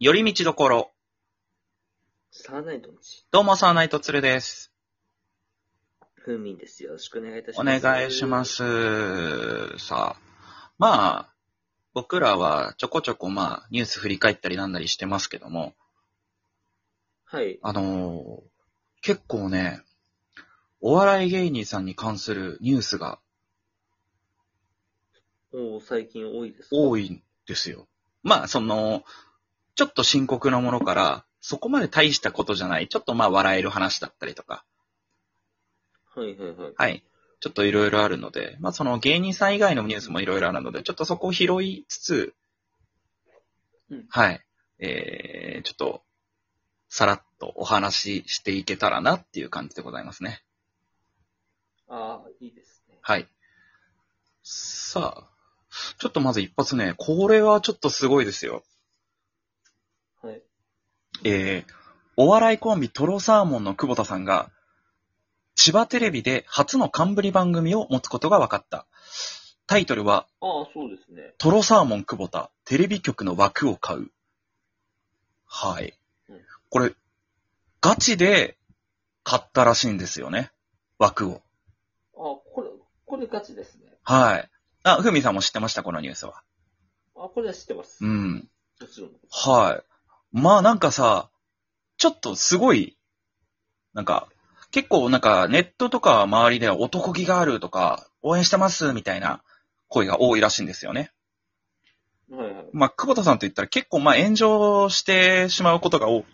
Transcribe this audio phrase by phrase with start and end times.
[0.00, 0.92] 寄り道どころ。
[2.30, 2.90] サーナイト
[3.32, 4.72] どうも、サーナイトツルです。
[6.14, 6.84] ふうみんです。
[6.84, 7.82] よろしくお願いいたしおます。
[7.82, 8.44] 願いしま。
[8.44, 9.76] す。
[9.78, 10.20] さあ、
[10.78, 11.34] まあ、
[11.94, 15.74] 僕らはちょこちょこまあ、ニュース振り返ったりなんなりしてますけども、
[17.24, 17.58] はい。
[17.60, 18.42] あのー
[19.02, 19.82] 結構ね、
[20.80, 23.18] お笑い芸人さんに関するニュースが
[25.52, 26.76] もう最近多いですか？
[26.76, 26.78] い。
[26.78, 27.88] 多いんですよ。
[28.22, 29.02] まあ、その、
[29.78, 34.64] ちょっと深刻なものから、そこまで大したことじゃない、ちょっとまあ笑える話だったりとか、
[36.16, 36.72] はいはいはい。
[36.76, 37.04] はい。
[37.38, 42.34] ちょっといろいろあるので、まあその芸人さん以外のニュースもいろいろあるので、ちょっとそこを拾いつつ、
[43.88, 44.40] うんはい。
[44.80, 46.02] えー、ちょっと、
[46.88, 50.42] さらっとお話ししていけたらなっていう感じでございますね。
[51.86, 52.98] ああ、いいですね。
[53.00, 53.28] はい。
[54.42, 55.30] さあ、
[56.00, 58.64] ちょっとまず一発ね、これはちょっとすごいですよ。
[61.22, 61.30] はい。
[61.30, 61.72] えー、
[62.16, 64.50] お笑いコンビトロサーモンの久保田さんが、
[65.54, 68.86] 千葉テレビで初の冠番組を持つことが分かった。
[69.66, 71.34] タイトルは、ああ、そうですね。
[71.38, 74.10] トロサーモン久保田、テレビ局の枠を買う。
[75.46, 75.94] はい
[76.28, 76.40] うん。
[76.70, 76.94] これ、
[77.80, 78.56] ガチで
[79.24, 80.52] 買ったらしいんですよね。
[80.98, 81.34] 枠を。
[81.34, 81.40] ああ、
[82.54, 82.68] これ、
[83.04, 83.92] これガチですね。
[84.04, 84.50] はい。
[84.84, 86.42] あ、ふみさんも知ってました、このニュースは。
[87.14, 88.04] あこれは知ってます。
[88.04, 88.48] うん。
[88.80, 89.10] もちろん。
[89.30, 89.87] はい。
[90.32, 91.30] まあなんかさ、
[91.96, 92.96] ちょっとすごい、
[93.94, 94.28] なんか、
[94.70, 99.42] 結構なんかネットとか周りでは男気があるとか、応援してますみたいな
[99.88, 101.10] 声が多いらしいんですよね。
[102.30, 102.66] はいはい。
[102.72, 106.24] まあ、久保田さんと言ったら結構まあ炎上してしまうことが多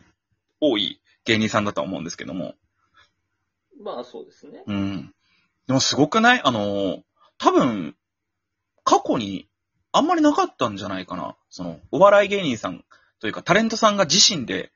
[0.61, 2.55] 多い芸人さんだとは思うんですけども。
[3.81, 4.65] まあそうですね。
[4.67, 5.15] うん。
[5.69, 6.41] でもすごくない？
[6.43, 7.05] あの、
[7.39, 7.97] 多分、
[8.83, 9.49] 過去に
[9.93, 11.37] あんまりなかったんじゃないかな。
[11.49, 12.85] その、お笑い芸人さん
[13.21, 14.73] というかタレントさんが自身で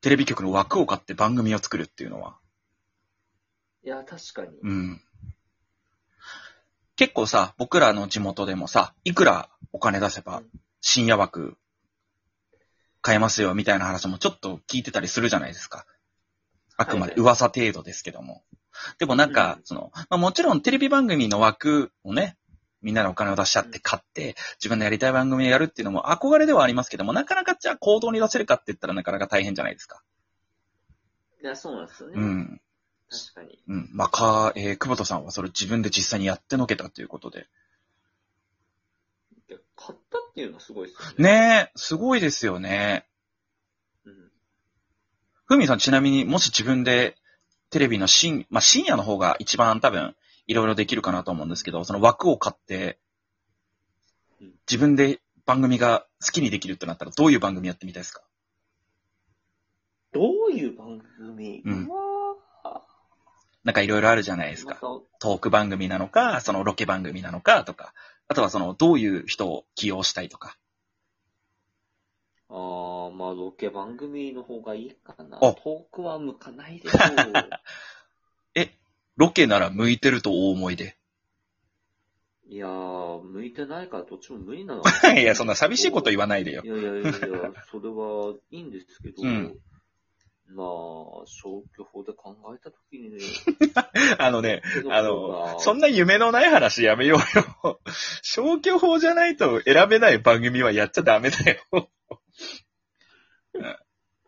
[0.00, 2.36] テレビ局の枠を買って番組を作るっていうのは。
[3.84, 4.58] いや、確かに。
[4.62, 5.00] うん。
[6.96, 10.46] 結構さ、僕らの地元でもさ、いくらお金出せばうん
[10.84, 11.56] 深夜枠
[13.02, 15.86] 買えますよみたいな話もちょっと聞いてたりするじゃないですか。
[16.76, 18.42] あくまではい噂程度ですけども。
[18.98, 22.36] でもなんかう、んその、まあ、もちろんテレビ番組の枠をね、
[22.82, 30.02] みんなのお金を出しちゃって買って、自分のやりたい番組をやるっていうのも憧れではありますけども、なかなかじゃあ行動に出せるかって言ったらなかなか大変じゃないですか。
[31.42, 32.14] いや、そうなんですよね。
[32.16, 32.60] うん。
[33.08, 33.58] 確かに。
[33.68, 33.90] うん。
[33.92, 37.46] まあ、か、えー、久保田さんはそれ自分で実際にやってのけたということで。
[39.48, 41.14] いや買ったっていうのはすごいですよね。
[41.18, 43.06] ねえ、すごいですよね。
[44.06, 44.30] うん。
[45.44, 47.16] ふみさんちなみにもし自分で
[47.70, 50.14] テレビの深、まあ、深夜の方が一番多分
[50.52, 52.98] いろいろできるかなと思うんですけど、その枠を買って
[54.40, 58.22] うん、自分で番組が好きにできるってなったらどういう番組やってみたいですか？
[60.12, 61.62] どういう番組？
[61.64, 62.36] うんは
[63.64, 64.78] なんかいろいろあるじゃないですか。
[65.20, 67.94] トーク番組なのか、そのロケ番組なのかとか、
[68.28, 70.56] あとはそのどういう人を起用したいとか。
[72.48, 75.36] ああ、まあ、ロケ番組の方がいいかな。
[75.36, 77.06] あトークは向かないでしょえ、
[79.16, 80.96] ロケなら向いてるとお思いで。
[82.48, 82.54] う。
[82.54, 84.82] いやー、向いてないからどっちも無理なの。
[85.18, 86.68] いや、そんな寂しいこと言わないでよい。
[86.68, 87.10] やいやいやいや、
[87.70, 89.58] それはいいんですけど、うん
[90.54, 90.66] まあ、
[91.26, 93.18] 消去法で考えたときにね、
[94.18, 97.80] あのね、あの、がそんな夢のない話やめようよ。
[98.22, 101.90] 消去法じゃないと選べない番組はやっちゃダメだよ。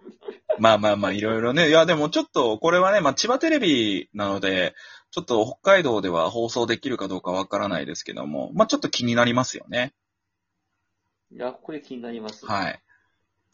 [0.04, 0.14] うん
[0.58, 1.68] まあまあまあ、いろいろね。
[1.68, 4.74] いや、でもちょっと、これはね、まあ、千葉テレビなので、
[5.10, 9.92] ちょっと北海道では放送できるかどうかわからないですけども、まあちょっと気になりますよね。
[11.32, 12.44] いや、これ気になります。
[12.46, 12.82] はい。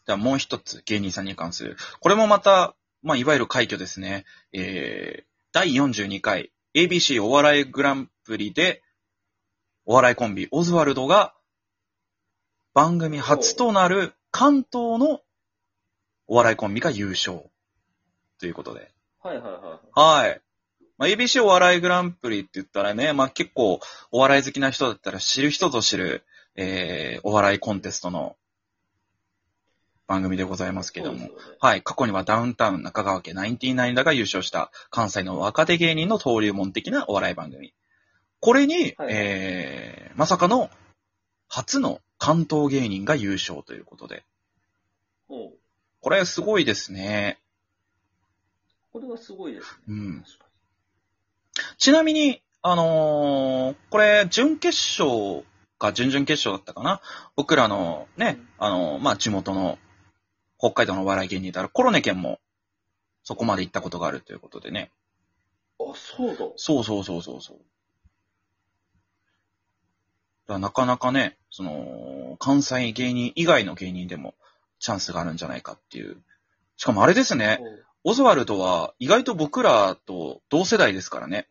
[0.07, 1.77] じゃあもう一つ、芸人さんに関する。
[1.99, 4.25] これもまた、まあ、いわゆる快挙ですね。
[4.53, 8.81] えー、第42回 ABC お笑いグランプリで、
[9.85, 11.35] お笑いコンビ、オズワルドが、
[12.73, 15.21] 番組初となる関東の
[16.31, 17.41] お笑いコンビが優勝。
[18.39, 18.89] ということで。
[19.21, 19.49] はいは
[19.93, 20.41] いははい。
[20.97, 23.81] まあ、ABC お笑いグランプリって言ったらね、まあ、結構
[24.11, 26.23] お笑い好きな人だったら知る人ぞ知る、
[26.55, 28.37] えー、お笑いコンテストの
[30.07, 30.93] 番組でございますい。
[30.93, 31.19] けども。
[31.19, 31.81] ねはい。
[31.81, 37.73] 過去にはダウンタウン中川家99らが優勝した関西の若手芸人の登竜門的なお笑い番組。
[38.39, 40.69] これに、はいえー、まさかの
[41.49, 44.23] 初の関東芸人が優勝ということで。
[46.01, 47.39] これすごいですね。
[48.91, 49.77] これはすごいですね。
[49.87, 50.25] うん。
[51.77, 55.45] ちなみに、あのーこれ、準決勝
[55.77, 57.01] か準々決勝だったかな？
[57.35, 59.77] 僕らのね、あのーまあ、地元の
[60.57, 62.39] 北海道のお笑い芸人であるコロネ県も、
[63.23, 64.91] そこまで行ったことがあるということでね。
[65.79, 66.45] あ、そうだ。
[66.55, 67.53] そうそうそうそうそ
[70.47, 70.59] う。
[70.59, 74.33] なかなかね、その、関西芸人以外の芸人でも
[74.81, 76.17] チャンスがあるんじゃないかっていう。
[76.75, 77.59] しかもあれですね、
[78.03, 81.47] オズワルドは意外と僕らと同世代ですからね。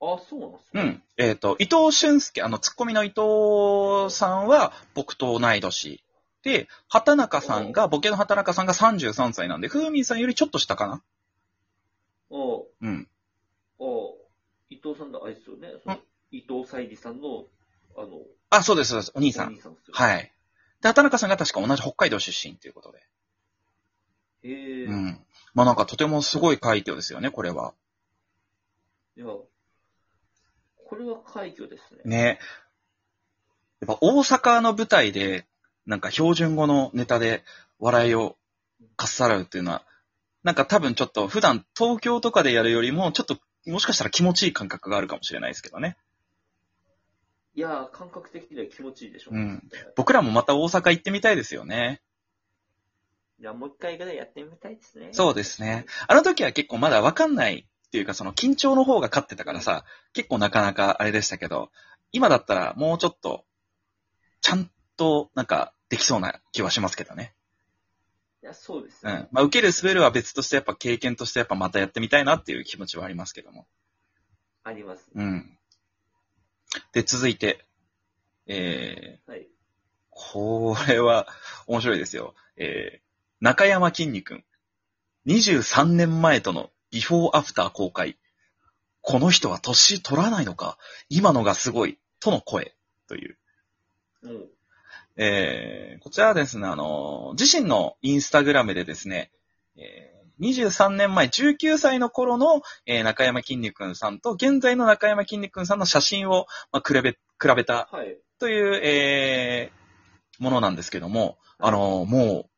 [0.00, 1.02] あ、そうなんですかうん。
[1.18, 6.02] えっ、と、伊藤俊介、あの、ツッコミの伊藤さんは僕と同い年。
[6.42, 11.02] で、畑中さんが、ボケの畑中さんが33歳なんで、ふーみんさんよりちょっと下かな
[12.30, 12.34] あ
[12.82, 13.08] うん。
[13.80, 13.84] あ、
[14.70, 15.68] 伊藤さんだ、あれですよね。
[16.30, 17.46] 伊藤沙莉さんの、
[17.96, 19.12] あの、あ、そうです、そうです。
[19.14, 19.48] お兄さん。
[19.48, 19.94] お兄さんですよ。
[19.94, 20.32] はい。
[20.80, 22.98] で、畑中さんが確か同じ北海道出身ということで。
[24.42, 24.50] い。
[24.50, 24.84] へえ。
[24.84, 25.26] うん。
[25.54, 27.74] まあなんかとてもすごい快挙ですよね、これは。
[29.16, 29.48] いや、こ
[30.96, 32.00] れは快挙ですね。
[32.04, 32.38] ね。
[33.80, 35.46] やっぱ大阪の舞台で、
[35.86, 37.44] なんか標準語のネタで
[37.78, 38.36] 笑いを
[38.96, 39.84] かっさらうっていうのは、
[40.42, 45.96] なんか多分ちょっと普段東京とかでやるよりも、ちょっともしかしたら気持ちいい感覚があるかもしれないですけどね。
[47.56, 49.30] いや、感覚的には気持ちいいでしょ。
[49.32, 49.62] うん
[49.96, 52.02] 僕らもまた大阪行ってみたいですよね。
[53.40, 55.08] いや、もう一回ぐらいやってみたいですね。
[55.12, 55.86] そうですね。
[56.06, 61.70] あの時は結構まだわかんないっていうか、その緊張の方が勝ってたからさ、結構なかなかあれでしたけど、
[62.12, 63.46] 今だったらもうちょっと、
[64.42, 67.34] ちゃんとなんかできそうな気はしますけどね。
[68.42, 69.12] いや、そうですね。
[69.12, 69.28] うん。
[69.32, 73.66] まあ、受ける滑るは別として、やっぱ経験としてやっぱまたやってみたいなっていう気持ちはありますけども。
[74.62, 75.10] あります。
[75.14, 75.58] うん。
[76.92, 77.64] で、続いて、
[78.46, 79.48] えー、はい。
[80.10, 81.26] これは
[81.66, 82.34] 面白いですよ。
[82.56, 83.00] えー、
[83.40, 84.44] 中山きんに君。
[85.26, 88.16] 23年前とのビフォーアフター公開。
[89.02, 90.78] この人は年取らないのか？
[91.08, 91.98] 今のがすごい。
[92.20, 92.74] との声。
[93.08, 93.38] という。
[94.22, 94.50] もう、
[95.16, 99.30] えー、こちらはですね、あの、自身のインスタグラムでですね、
[99.76, 107.18] えー23年前、19歳の頃の、えー中山きんに君さんと、現在の中山きんに君さんの写真を、まあ、比べ、比
[107.56, 108.18] べたはい。
[108.38, 109.86] という、えー
[110.38, 112.50] ものなんですけども、あの、もう、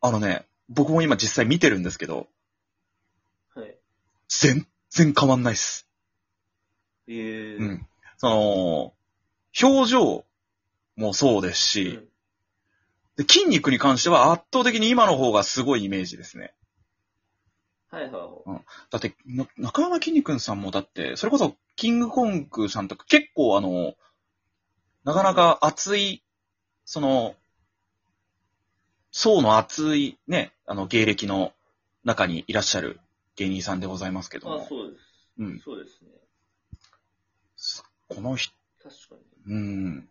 [0.00, 2.28] あのね、僕も今実際見てるんですけど、
[3.54, 3.76] はい。
[4.28, 5.88] 全然変わんないっす。
[7.08, 7.86] えー、うん。
[8.18, 8.94] その、
[9.62, 10.24] 表情
[10.96, 12.08] もそうですうし、ん。
[13.16, 16.52] で筋肉に関しては圧倒的に今の方がすごいイメージですね。
[17.90, 18.12] はいはい
[18.50, 18.60] はい。
[18.90, 23.94] だって、な中山きんに君さんもだって、それこそキングコングさんとか結構あの、
[25.04, 26.22] なかなか熱い、
[26.84, 27.36] その、
[29.12, 31.52] 層の厚いね、あの芸歴の
[32.02, 32.98] 中にいらっしゃる
[33.36, 35.04] 芸人さんでございますけども、あそうです。
[35.38, 36.10] うん、そうですね。
[38.08, 38.52] この人、
[38.82, 39.14] 確か
[39.46, 39.54] に。
[39.54, 40.08] うん。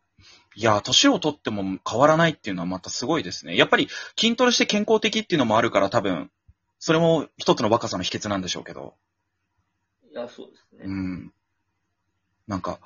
[0.56, 3.56] いや、年を取っても変わらないっていうのはまたすごいですね。
[3.56, 6.32] やっぱり筋トレして健康的っていうのもあるから多分、
[6.80, 8.96] それも一つの若さの秘訣なんでしょうけど。
[10.12, 10.86] いや、そうですね。
[10.86, 11.34] うん。
[12.48, 12.80] なんか、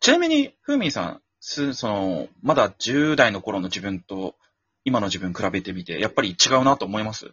[0.00, 4.36] ちなみに、ふーみんさん、す、その、まだ10代の頃の自分と、
[4.84, 7.32] 今の自分比べてみて、やっぱり違うなと思います？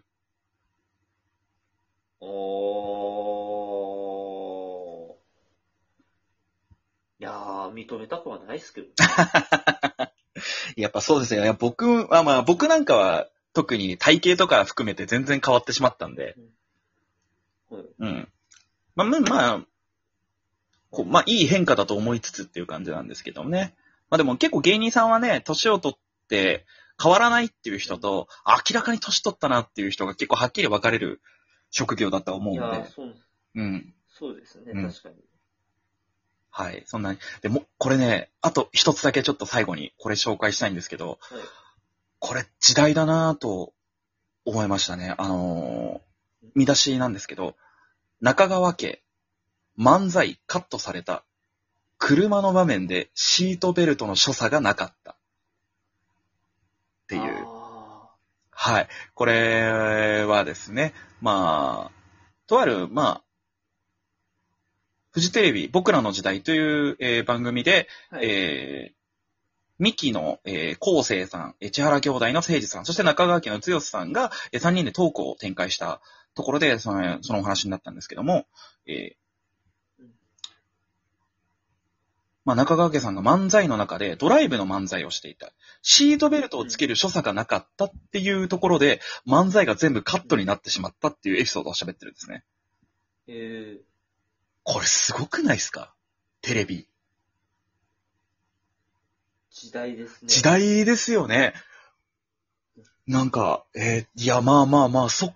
[7.73, 8.87] 認めたくはないですけど。
[10.75, 11.41] やっぱそうですね。
[11.41, 16.35] いや僕は、まあ僕なんかは特に体型とか含めて全然変わってしまったんで、
[17.69, 18.27] はいうん。
[18.95, 19.65] まあ、まあ、まあ、
[20.89, 23.75] こうまあいい変化だと思いつつっていう感じなんですけどもね。
[24.09, 26.65] まあでも結構芸人さんはね、年を取って
[27.01, 31.21] 変わらないっていう人と、明らかに年取ったなっていう人が結構はっきり分かれる
[31.71, 32.61] 職業だと思うんで。
[32.61, 33.15] いやー、そう、
[33.55, 33.93] うん。
[34.09, 35.15] そうですね、うん確かに。
[36.61, 36.83] はい。
[36.85, 37.19] そんなに。
[37.41, 41.41] でも、これね、あと一つだけちょっと最後にこれ紹介したいんですけど、はい。
[42.19, 43.73] これ時代だなぁと
[44.45, 45.15] 思いましたね。
[45.17, 46.11] あのー
[46.55, 47.55] 見出しなんですけど、
[48.19, 49.01] 中川家、
[49.79, 51.23] 漫才カットされた。
[51.97, 55.11] 車の場面でシートベルトの所作がなかった。
[55.11, 55.15] っ
[57.07, 57.45] ていう。
[57.45, 58.09] あ
[58.51, 58.87] はい。
[59.13, 61.91] これはですね、まあ、
[62.47, 63.23] とある、まあ、
[65.11, 68.25] フジテレビ、僕らの時代という、えー番組で、ーはい。
[68.29, 68.95] えー、
[69.77, 75.99] ミキの、えー、昴生さん、えー千原兄弟の誠治さん、そして中川家の剛さんが、えー、3人でトークを展開した
[76.33, 78.45] ところで、その、そのお話になったんですけども、
[78.87, 80.11] えーうん
[82.45, 85.51] まあ、中川家さんが漫才の中でドライブの漫才をしていた。
[85.81, 92.45] シートベルトをつける所作がなかったっていうところで、漫才が全部カットになってしまったっていうエピソードを喋ってるんですね。
[93.27, 93.90] えー、
[94.63, 95.93] これすごくないですか？
[96.41, 96.87] テレビ。
[99.51, 100.27] 時代ですね。
[100.27, 101.53] 時代ですよね。
[103.07, 105.35] なんか、えーいや、まあまあまあ、そ、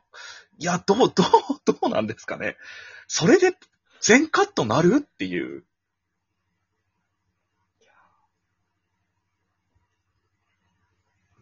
[0.58, 1.28] いや、どう、どう、
[1.66, 2.58] どうなんですかね。
[3.08, 3.58] それで、
[4.02, 5.66] 全カットなるっていう。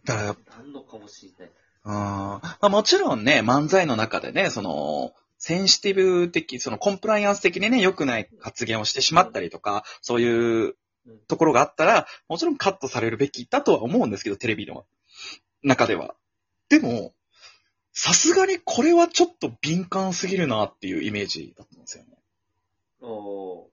[0.05, 1.53] だから、なんのかもしれない。
[1.85, 5.13] うんまあ、もちろんね、漫才の中でね、その、
[5.45, 14.85] センシティブ的、そのコンプライアンス的にね、良くない発言をしてしまったりとか、そういううんところがあったら、もちろんカットされるべきだとは思うんですけど、テレビの
[15.61, 16.15] 中では。
[16.69, 17.13] でも、
[17.91, 22.17] さすがにこれはちょっと敏感すぎるなっていうイメージだったんですよね。
[23.01, 23.67] おー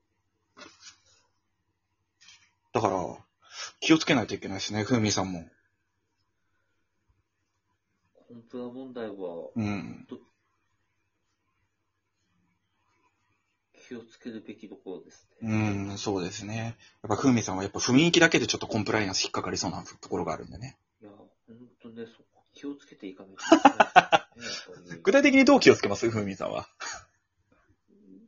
[2.72, 3.16] だから、
[3.78, 5.48] 気をつけないといけないですね、ふみさんも。
[8.26, 10.08] コンプラ問題は、うん。
[13.90, 15.94] 気をつけるべきところですうね。
[15.94, 16.76] ん、そうですね。
[17.02, 20.76] やっぱふみさんはやっぱ雰囲気だけでちょっとコンプライアンス引っかかりそうなところがあるんでね。
[21.02, 24.86] いや、ほんとね、そこ気をつけていかないといけないですね。
[24.86, 26.08] やっぱ具体的にどう気をつけます？
[26.08, 26.68] ふみさんは。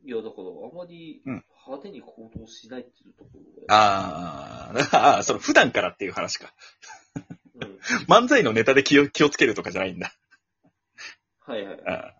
[0.03, 3.67] りいや、だから、あまりうん派手に行動しないっていうところで。
[3.69, 6.53] あーあー、その普段からっていう話か。
[7.55, 7.79] うん。
[8.13, 10.13] 漫才のネタで気を気をつけるとかじゃないんだ。
[11.39, 11.81] はいはい。
[11.85, 12.12] あー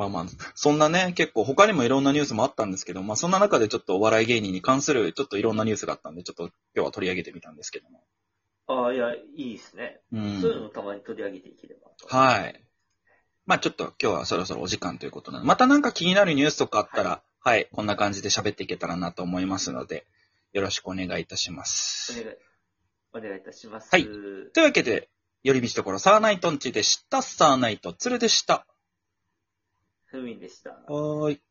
[0.00, 8.02] まあまあ、そんなね、結構他にもいろんなニュースもあったんですけど、まあそんな中でちょっとお笑い芸人に関するちょっといろんなニュースがあったんで、ちょっと今日は取り上げてみたんですけども。
[8.66, 10.00] ああ、いや、いいですね。
[10.10, 10.16] う。
[10.16, 12.08] そういうんのたまに取り上げていければと。
[12.08, 12.64] はい。
[13.44, 20.06] まあちょっと今日はそろそろお時間ということなので、またなんか気になるニュースとかあったら、はい、こんな感じで喋っていけたらなと思いますので、
[20.54, 22.18] よろしくお願いいたします。
[22.18, 23.90] お願い、お願いいたします。
[23.90, 25.10] はいというわけで、
[25.42, 27.22] 寄り道ところサーナイトンチでした。
[27.22, 28.66] サーナイトツルでした。
[30.10, 30.72] ふみでした。
[30.72, 31.42] はーい。